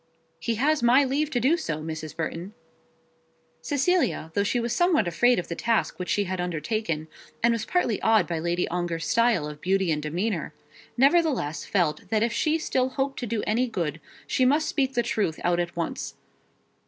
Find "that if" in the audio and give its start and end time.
12.09-12.33